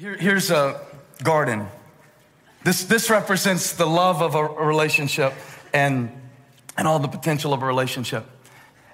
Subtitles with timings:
[0.00, 0.80] Here, here's a
[1.22, 1.68] garden.
[2.64, 5.34] This, this represents the love of a, relationship
[5.74, 6.10] and,
[6.78, 8.24] and all the potential of a relationship.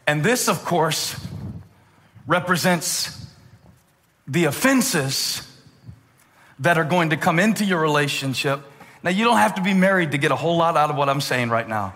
[0.08, 1.14] And this, of course,
[2.26, 3.24] represents
[4.26, 5.46] the offenses
[6.58, 8.62] that are going to come into your relationship.
[9.04, 11.08] Now, you don't have to be married to get a whole lot out of what
[11.08, 11.94] I'm saying right now.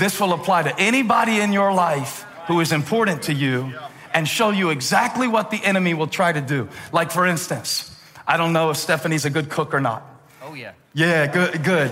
[0.00, 3.72] This will apply to anybody in your life who is important to you
[4.12, 6.68] and show you exactly what the enemy will try to do.
[6.90, 7.94] Like, for instance,
[8.28, 10.02] I don't know if Stephanie's a good cook or not.
[10.42, 10.72] Oh, yeah.
[10.92, 11.90] Yeah, good, good.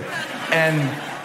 [0.51, 0.79] And,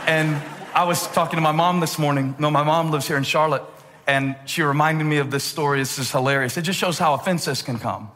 [0.08, 0.42] and
[0.74, 2.34] I was talking to my mom this morning.
[2.38, 3.62] No, my mom lives here in Charlotte.
[4.06, 5.80] And she reminded me of this story.
[5.80, 6.56] This is hilarious.
[6.56, 8.10] It just shows how offenses can come.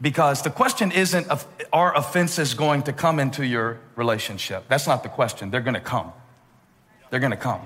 [0.00, 1.26] Because the question isn't,
[1.72, 4.66] are offenses going to come into your relationship?
[4.68, 5.50] That's not the question.
[5.50, 6.12] They're going to come.
[7.10, 7.62] They're going to come.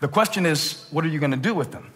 [0.00, 1.92] The question is, what are you going to do with them?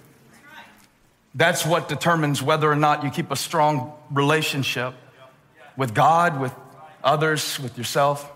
[1.34, 4.94] That's what determines whether or not you keep a strong relationship
[5.76, 6.52] with God, with
[7.04, 8.30] others, with yourself.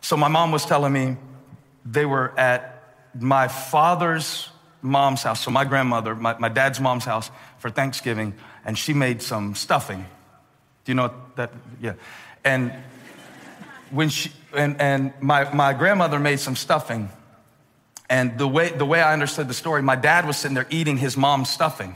[0.00, 1.16] So my mom was telling me
[1.84, 2.82] they were at
[3.18, 4.48] my father's
[4.82, 9.22] mom's house, so my grandmother, my, my dad's mom's house for Thanksgiving, and she made
[9.22, 10.04] some stuffing.
[10.84, 11.52] Do you know that?
[11.80, 11.94] Yeah.
[12.44, 12.72] And
[13.90, 17.10] when she, and, and my, my grandmother made some stuffing.
[18.10, 20.96] And the way, the way I understood the story, my dad was sitting there eating
[20.96, 21.94] his mom's stuffing.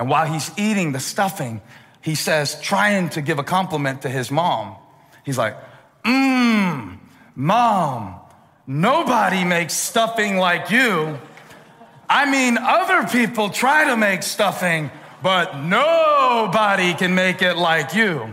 [0.00, 1.60] And while he's eating the stuffing,
[2.00, 4.76] he says, trying to give a compliment to his mom,
[5.24, 5.54] he's like,
[6.04, 6.98] Mmm,
[7.36, 8.18] mom,
[8.66, 11.18] nobody makes stuffing like you.
[12.08, 14.90] I mean, other people try to make stuffing,
[15.22, 18.32] but nobody can make it like you.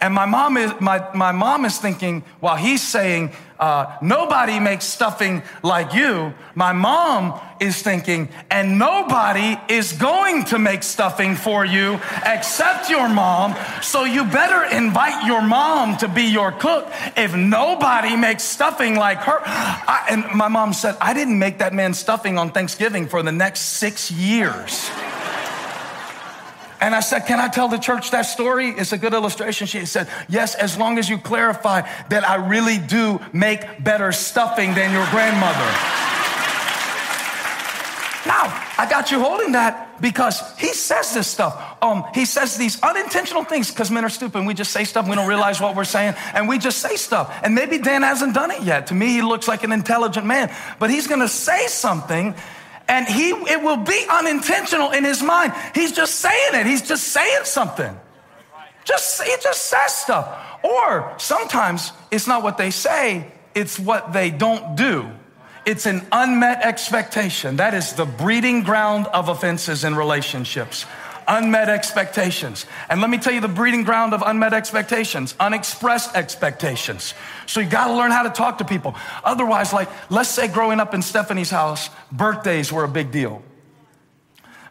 [0.00, 4.84] And my mom is, my, my mom is thinking, while he's saying, uh, nobody makes
[4.84, 11.64] stuffing like you, my mom is thinking, and nobody is going to make stuffing for
[11.64, 13.54] you except your mom.
[13.82, 19.18] So you better invite your mom to be your cook if nobody makes stuffing like
[19.18, 19.40] her.
[19.44, 23.32] I, and my mom said, I didn't make that man stuffing on Thanksgiving for the
[23.32, 24.90] next six years.
[26.80, 28.70] And I said, Can I tell the church that story?
[28.70, 29.66] It's a good illustration.
[29.66, 34.74] She said, Yes, as long as you clarify that I really do make better stuffing
[34.74, 35.68] than your grandmother.
[38.26, 41.78] now, I got you holding that because he says this stuff.
[41.82, 44.44] Um, he says these unintentional things because men are stupid.
[44.44, 47.34] We just say stuff, we don't realize what we're saying, and we just say stuff.
[47.42, 48.88] And maybe Dan hasn't done it yet.
[48.88, 52.34] To me, he looks like an intelligent man, but he's gonna say something
[52.88, 55.52] and he it will be unintentional in his mind.
[55.74, 56.66] He's just saying it.
[56.66, 57.94] He's just saying something.
[58.84, 60.28] Just he just says stuff.
[60.62, 65.08] Or sometimes it's not what they say, it's what they don't do.
[65.64, 67.56] It's an unmet expectation.
[67.56, 70.86] That is the breeding ground of offenses in relationships
[71.28, 72.66] unmet expectations.
[72.88, 77.14] And let me tell you the breeding ground of unmet expectations, unexpressed expectations.
[77.46, 78.94] So you got to learn how to talk to people.
[79.24, 83.42] Otherwise, like, let's say growing up in Stephanie's house, birthdays were a big deal.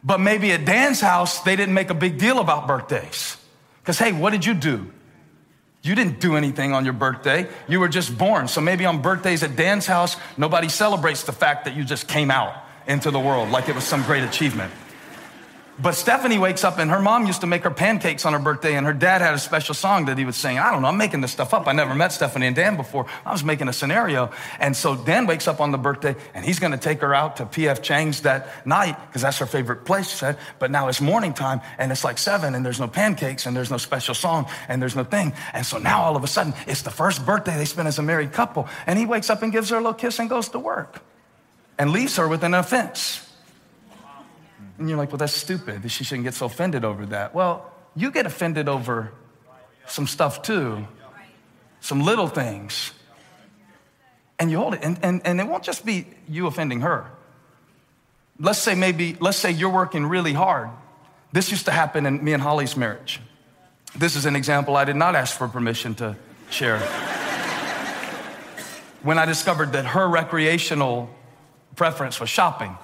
[0.04, 3.38] But maybe at Dan's house, they didn't make a big deal about birthdays.
[3.82, 4.92] Because, hey, what did you do?
[5.82, 7.48] You didn't do anything on your birthday.
[7.68, 8.48] You were just born.
[8.48, 12.32] So maybe on birthdays at Dan's house, nobody celebrates the fact that you just came
[12.32, 12.56] out
[12.88, 14.74] into the world like it was some great achievement.
[15.78, 18.78] But Stephanie wakes up and her mom used to make her pancakes on her birthday,
[18.78, 20.58] and her dad had a special song that he would sing.
[20.58, 21.68] I don't know, I'm making this stuff up.
[21.68, 23.08] I never met Stephanie and Dan before.
[23.26, 24.32] I was making a scenario.
[24.58, 27.46] And so Dan wakes up on the birthday, and he's gonna take her out to
[27.46, 30.38] PF Chang's that night, because that's her favorite place, she said.
[30.60, 33.72] But now it's morning time, and it's like seven, and there's no pancakes, and there's
[33.72, 35.34] no special song, and there's no thing.
[35.52, 38.02] And so now all of a sudden, it's the first birthday they spend as a
[38.02, 38.70] married couple.
[38.88, 41.02] And he wakes up and gives her a little kiss and goes to work
[41.78, 43.25] and leaves her with an offense.
[44.78, 45.90] And you're like, well, that's stupid.
[45.90, 47.34] She shouldn't get so offended over that.
[47.34, 49.12] Well, you get offended over
[49.88, 50.88] some stuff too,
[51.80, 52.92] some little things.
[54.38, 54.82] And you hold it.
[54.84, 57.10] And, and, and it won't just be you offending her.
[58.38, 60.70] Let's say maybe, let's say you're working really hard.
[61.32, 63.22] This used to happen in me and Holly's marriage.
[63.98, 66.18] This is an example I did not ask for permission to
[66.50, 66.80] share.
[69.04, 71.10] when I discovered that her recreational
[71.78, 72.78] preference was shopping.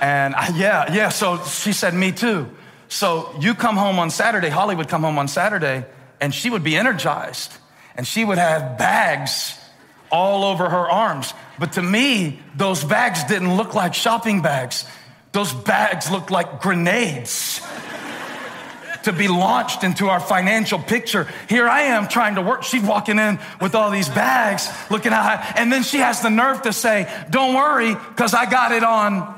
[0.00, 2.50] And I, yeah, yeah, so she said, Me too.
[2.88, 5.84] So you come home on Saturday, Holly would come home on Saturday,
[6.20, 7.52] and she would be energized,
[7.96, 9.58] and she would have bags
[10.10, 11.34] all over her arms.
[11.58, 14.84] But to me, those bags didn't look like shopping bags,
[15.32, 17.60] those bags looked like grenades.
[19.04, 21.28] to be launched into our financial picture.
[21.48, 22.64] Here I am trying to work.
[22.64, 26.62] She's walking in with all these bags, looking at, and then she has the nerve
[26.62, 29.35] to say, Don't worry, because I got it on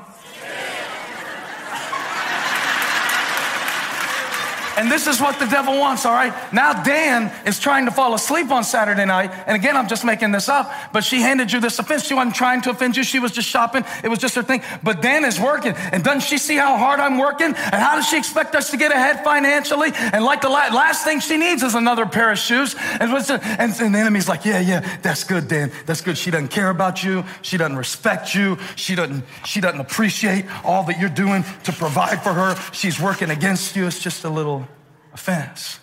[4.79, 6.33] And this is what the devil wants, all right?
[6.53, 9.29] Now Dan is trying to fall asleep on Saturday night.
[9.45, 12.05] And again, I'm just making this up, but she handed you this offense.
[12.05, 13.03] She wasn't trying to offend you.
[13.03, 13.83] She was just shopping.
[14.05, 14.63] It was just her thing.
[14.81, 15.73] But Dan is working.
[15.73, 17.47] And doesn't she see how hard I'm working?
[17.47, 19.89] And how does she expect us to get ahead financially?
[19.93, 22.73] And like the last thing she needs is another pair of shoes.
[23.01, 25.73] And, and the enemy's like, yeah, yeah, that's good, Dan.
[25.87, 26.17] That's good.
[26.17, 27.25] She doesn't care about you.
[27.41, 28.57] She doesn't respect you.
[28.77, 32.55] She doesn't, she doesn't appreciate all that you're doing to provide for her.
[32.71, 33.85] She's working against you.
[33.85, 34.68] It's just a little
[35.13, 35.79] offense.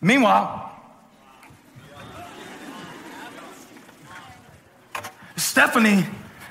[0.00, 0.70] Meanwhile,
[5.36, 6.06] Stephanie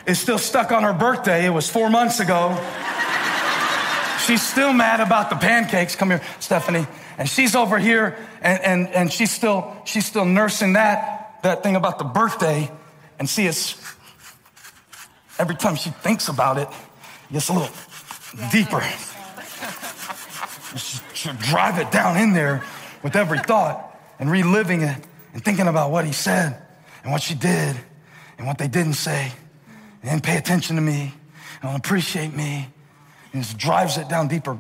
[0.06, 1.46] is still stuck on her birthday.
[1.46, 2.58] It was four months ago.
[4.26, 5.96] she's still mad about the pancakes.
[5.96, 6.88] Come here, Stephanie.
[7.18, 11.76] And she's over here and, and, and she's still she's still nursing that, that thing
[11.76, 12.72] about the birthday.
[13.20, 13.76] And see, it's
[15.38, 16.68] every time she thinks about it,
[17.30, 17.70] it gets a little
[18.38, 18.84] yeah, deeper.
[21.20, 22.64] She drive it down in there
[23.04, 26.58] with every thought and reliving it and thinking about what he said
[27.04, 27.76] and what she did
[28.38, 29.34] and what they didn't say
[30.02, 31.14] and pay attention to me
[31.62, 32.70] and don't appreciate me
[33.34, 34.58] and just drives it down deeper.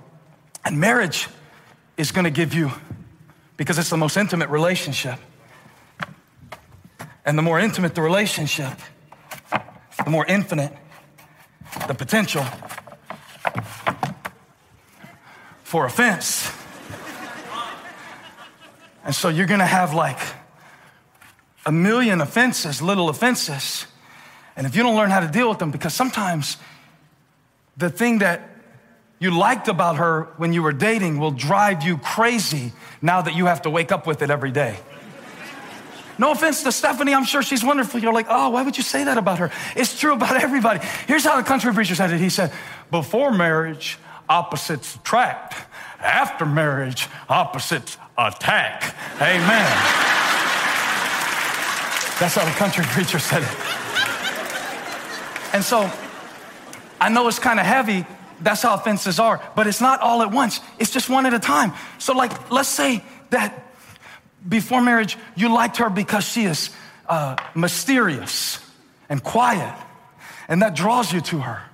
[0.65, 1.29] And marriage
[1.95, 2.71] is going to give you,
[3.55, 5.17] because it's the most intimate relationship.
[7.25, 8.73] And the more intimate the relationship,
[10.03, 10.73] the more infinite
[11.87, 12.45] the potential
[15.69, 16.51] for offense.
[19.05, 20.17] And so you're gonna have like
[21.63, 23.85] a million offenses, little offenses.
[24.55, 26.57] And if you don't learn how to deal with them, because sometimes
[27.77, 28.49] the thing that
[29.19, 33.45] you liked about her when you were dating will drive you crazy now that you
[33.45, 34.75] have to wake up with it every day.
[36.17, 37.99] No offense to Stephanie, I'm sure she's wonderful.
[37.99, 39.51] You're like, oh, why would you say that about her?
[39.75, 40.79] It's true about everybody.
[41.05, 42.19] Here's how the country preacher said it.
[42.19, 42.51] He said,
[42.89, 43.99] before marriage,
[44.29, 45.55] opposites attract.
[45.99, 48.95] After marriage, opposites attack.
[49.15, 49.69] Amen.
[52.19, 53.49] That's how the country preacher said it.
[55.53, 55.91] And so
[57.01, 58.05] I know it's kind of heavy.
[58.41, 60.61] That's how offenses are, but it's not all at once.
[60.77, 61.73] It's just one at a time.
[61.97, 63.65] So, like, let's say that
[64.47, 66.69] before marriage, you liked her because she is
[67.07, 68.59] uh, mysterious
[69.09, 69.75] and quiet,
[70.47, 71.68] and that draws you to her.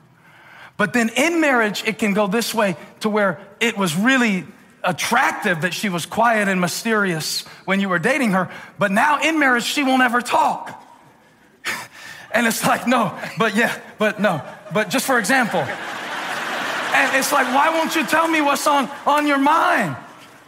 [0.77, 4.45] But then in marriage, it can go this way to where it was really
[4.83, 9.39] attractive that she was quiet and mysterious when you were dating her, but now in
[9.39, 10.81] marriage, she won't ever talk.
[12.31, 14.41] And it's like, no, but yeah, but no,
[14.73, 15.61] but just for example.
[15.61, 19.95] And it's like, why won't you tell me what's on, on your mind?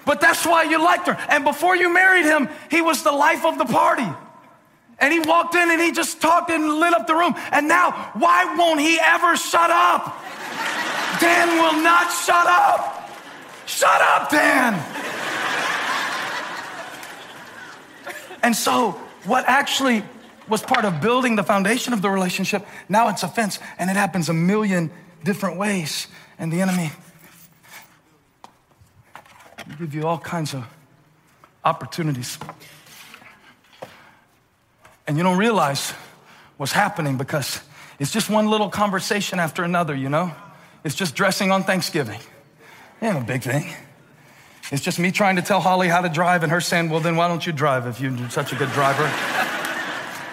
[0.06, 1.18] But that's why you liked her.
[1.30, 4.08] And before you married him, he was the life of the party.
[5.00, 7.36] And he walked in and he just talked and lit up the room.
[7.52, 10.24] And now, why won't he ever shut up?
[11.20, 13.12] Dan will not shut up.
[13.68, 14.74] Shut up, Dan.
[18.42, 18.92] And so,
[19.26, 20.04] what actually
[20.48, 24.30] was part of building the foundation of the relationship, now it's offense, and it happens
[24.30, 24.90] a million
[25.24, 26.08] different ways.
[26.40, 26.92] And the enemy
[29.68, 30.66] will give you all kinds of
[31.66, 32.40] opportunities
[35.08, 35.92] and you don't realize
[36.58, 37.62] what's happening because
[38.00, 40.32] it's just one little conversation after another, you know?
[40.84, 42.20] It's just dressing on Thanksgiving.
[43.02, 43.74] Ain't a big thing.
[44.72, 47.16] It's just me trying to tell Holly how to drive and her saying, well, then
[47.16, 49.06] why don't you drive if you're such a good driver?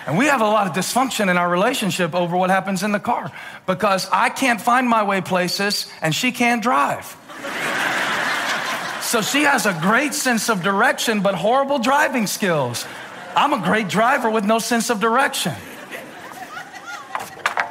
[0.06, 3.00] and we have a lot of dysfunction in our relationship over what happens in the
[3.00, 3.30] car
[3.66, 7.16] because I can't find my way places and she can't drive.
[9.00, 12.84] so she has a great sense of direction, but horrible driving skills.
[13.36, 15.54] I'm a great driver with no sense of direction.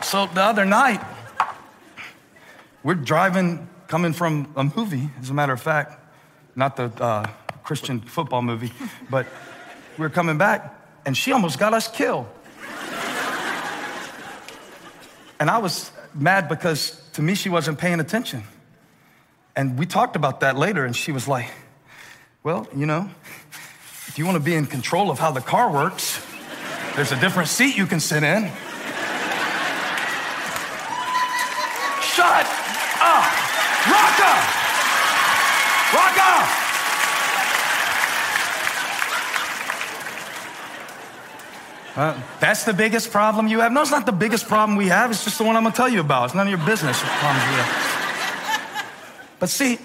[0.01, 1.01] So the other night,
[2.83, 5.99] we're driving, coming from a movie, as a matter of fact,
[6.55, 7.27] not the uh,
[7.63, 8.73] Christian football movie,
[9.09, 9.25] but
[9.97, 12.27] we are coming back, and she almost got us killed.
[15.39, 18.43] And I was mad because to me, she wasn't paying attention.
[19.55, 21.49] And we talked about that later, and she was like,
[22.43, 23.09] Well, you know,
[24.13, 26.23] if you want to be in control of how the car works,
[26.95, 28.43] there's a different seat you can sit in.
[32.13, 32.45] Shut
[33.01, 33.25] up.
[33.89, 34.33] Rocka.
[35.97, 36.31] Rocka.
[41.95, 43.71] Uh, that's the biggest problem you have.
[43.71, 45.09] No, it's not the biggest problem we have.
[45.09, 46.25] It's just the one I'm going to tell you about.
[46.25, 47.01] It's none of your business.
[49.39, 49.79] But see,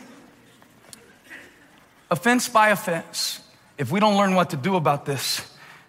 [2.11, 3.41] offense by offense
[3.79, 5.41] if we don't learn what to do about this,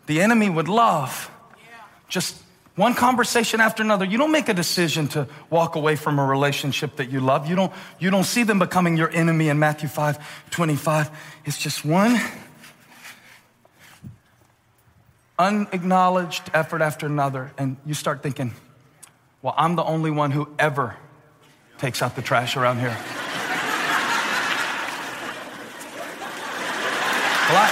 [0.06, 1.30] the enemy would love
[2.08, 2.36] just
[2.80, 4.06] One conversation after another.
[4.06, 7.50] You don't make a decision to walk away from a relationship that you love.
[7.50, 10.18] You don't, you don't see them becoming your enemy in Matthew 5
[10.50, 11.12] 25.
[11.44, 12.18] It's just one
[15.38, 17.52] unacknowledged effort after another.
[17.58, 18.54] And you start thinking,
[19.42, 20.96] well, I'm the only one who ever
[21.80, 22.96] takes out the trash around here.
[27.50, 27.70] Well,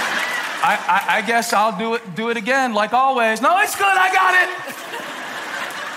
[0.60, 3.40] I, I, I, guess I'll do it, do it again, like always.
[3.40, 3.86] No, it's good.
[3.86, 4.50] I got it.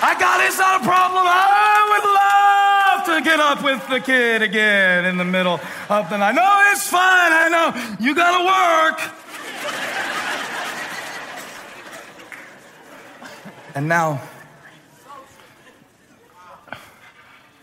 [0.03, 0.47] I got it.
[0.47, 1.23] It's not a problem.
[1.25, 2.05] I would
[3.09, 5.59] love to get up with the kid again in the middle
[5.89, 6.35] of the night.
[6.35, 7.31] No, it's fine.
[7.33, 7.95] I know.
[7.99, 9.11] You got to work.
[13.73, 14.21] And now,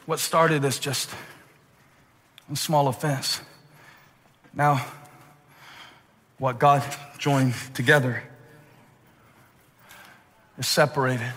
[0.07, 1.11] what started as just
[2.51, 3.41] a small offense,
[4.55, 4.85] now,
[6.39, 6.85] what God
[7.19, 8.23] joined together
[10.57, 11.33] is separated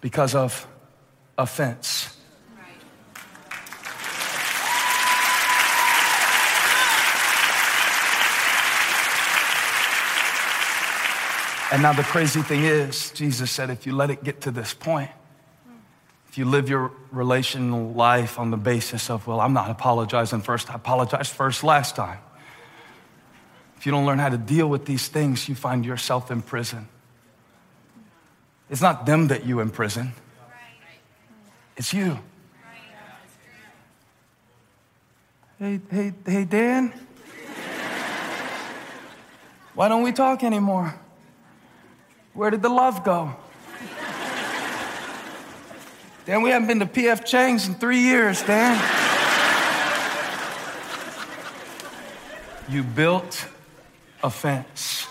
[0.00, 0.66] because of
[1.38, 2.10] offense.
[11.72, 14.72] And now the crazy thing is, Jesus said, if you let it get to this
[14.74, 15.10] point,
[16.28, 20.70] if you live your relational life on the basis of, well, I'm not apologizing first,
[20.70, 22.18] I apologized first last time.
[23.84, 26.88] If you don't learn how to deal with these things, you find yourself in prison.
[28.70, 30.14] It's not them that you imprison,
[31.76, 32.18] it's you.
[35.58, 36.94] Hey, hey, hey, Dan.
[39.74, 40.94] Why don't we talk anymore?
[42.32, 43.36] Where did the love go?
[46.24, 48.82] Dan, we haven't been to PF Chang's in three years, Dan.
[52.70, 53.46] you built
[54.24, 55.06] a fence.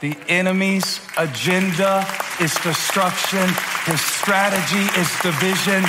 [0.00, 2.06] The enemy's agenda
[2.38, 3.48] is destruction,
[3.86, 5.82] his strategy is division,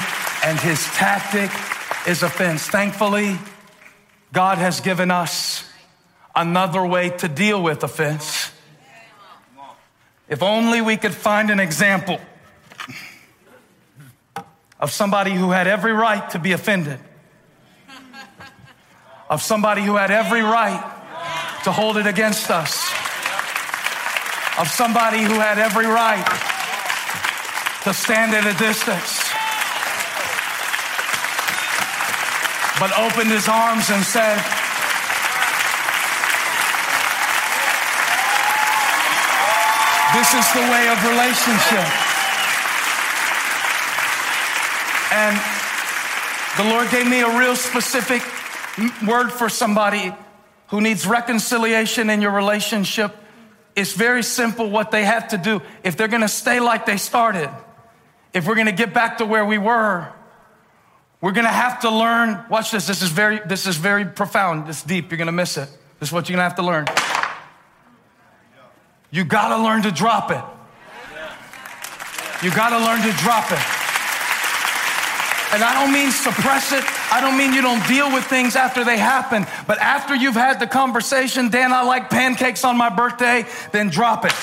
[0.46, 1.52] and his tactic
[2.08, 2.66] is offense.
[2.68, 3.38] Thankfully,
[4.32, 5.66] God has given us
[6.34, 8.52] another way to deal with offense.
[10.30, 12.20] If only we could find an example
[14.80, 17.00] of somebody who had every right to be offended,
[19.30, 20.82] of somebody who had every right
[21.64, 22.74] to hold it against us,
[24.58, 26.26] of somebody who had every right
[27.84, 29.30] to stand at a distance,
[32.80, 34.42] but opened his arms and said,
[40.10, 41.86] This is the way of relationship.
[45.14, 45.40] And
[46.58, 48.24] the Lord gave me a real specific
[49.08, 50.14] word for somebody
[50.68, 53.16] who needs reconciliation in your relationship.
[53.76, 55.62] It's very simple what they have to do.
[55.84, 57.50] If they're gonna stay like they started,
[58.34, 60.12] if we're gonna get back to where we were,
[61.22, 62.44] we're gonna have to learn.
[62.50, 62.88] Watch this.
[62.88, 64.70] This is very, this is very profound.
[64.70, 65.12] It's deep.
[65.12, 65.70] You're gonna miss it.
[66.00, 66.86] This is what you're gonna have to learn.
[69.12, 70.44] You gotta learn to drop it.
[72.44, 73.79] You gotta learn to drop it.
[75.52, 76.84] And I don't mean suppress it.
[77.12, 79.48] I don't mean you don't deal with things after they happen.
[79.66, 84.26] But after you've had the conversation, Dan, I like pancakes on my birthday, then drop
[84.26, 84.34] it.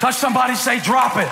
[0.00, 1.28] Touch somebody, say, drop it.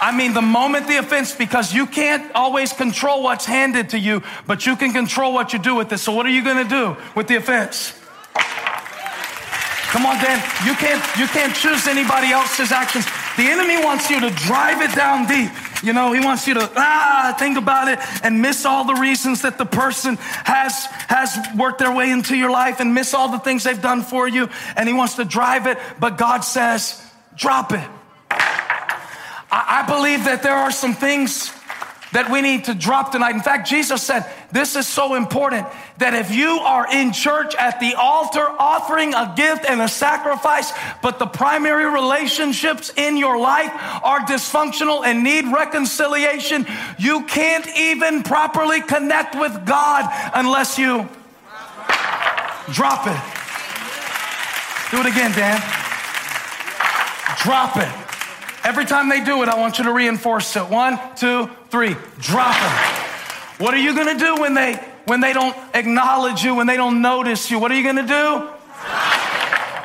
[0.00, 4.22] I mean, the moment the offense, because you can't always control what's handed to you,
[4.46, 5.98] but you can control what you do with it.
[5.98, 7.94] So, what are you gonna do with the offense?
[8.34, 10.36] Come on, Dan.
[10.66, 13.06] You can't, you can't choose anybody else's actions.
[13.36, 15.50] The enemy wants you to drive it down deep.
[15.82, 19.42] You know, he wants you to ah think about it and miss all the reasons
[19.42, 23.38] that the person has has worked their way into your life and miss all the
[23.38, 24.48] things they've done for you.
[24.76, 27.02] And he wants to drive it, but God says,
[27.36, 27.88] drop it.
[28.30, 31.52] I, I believe that there are some things
[32.16, 33.34] that we need to drop tonight.
[33.34, 35.66] In fact, Jesus said, This is so important
[35.98, 40.72] that if you are in church at the altar offering a gift and a sacrifice,
[41.02, 43.70] but the primary relationships in your life
[44.02, 46.66] are dysfunctional and need reconciliation,
[46.98, 51.06] you can't even properly connect with God unless you
[52.72, 53.20] drop it.
[54.90, 55.60] Do it again, Dan.
[57.42, 58.15] Drop it.
[58.66, 60.68] Every time they do it, I want you to reinforce it.
[60.68, 61.94] One, two, three.
[62.18, 63.64] Drop them.
[63.64, 66.76] What are you going to do when they when they don't acknowledge you, when they
[66.76, 67.60] don't notice you?
[67.60, 68.40] What are you going to do?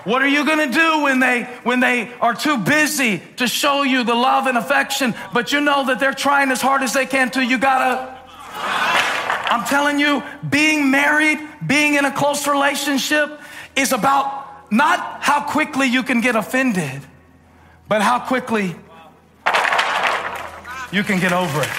[0.09, 3.83] What are you going to do when they when they are too busy to show
[3.83, 7.05] you the love and affection, but you know that they're trying as hard as they
[7.05, 8.21] can to you got to
[9.51, 13.41] I'm telling you, being married, being in a close relationship
[13.75, 17.01] is about Not how quickly you can get offended,
[17.87, 18.75] but how quickly
[20.91, 21.69] you can get over it.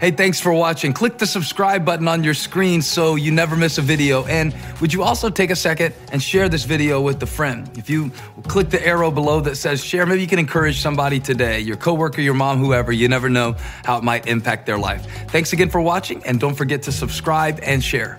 [0.00, 0.94] Hey, thanks for watching.
[0.94, 4.24] Click the subscribe button on your screen so you never miss a video.
[4.24, 7.70] And would you also take a second and share this video with a friend?
[7.76, 8.10] If you
[8.48, 12.22] click the arrow below that says share, maybe you can encourage somebody today, your coworker,
[12.22, 12.92] your mom, whoever.
[12.92, 15.06] You never know how it might impact their life.
[15.28, 18.16] Thanks again for watching, and don't forget to subscribe and share.